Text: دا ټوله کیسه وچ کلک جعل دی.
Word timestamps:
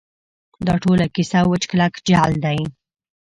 دا 0.67 0.73
ټوله 0.83 1.05
کیسه 1.15 1.39
وچ 1.49 1.63
کلک 1.71 1.93
جعل 2.07 2.31
دی. 2.43 2.59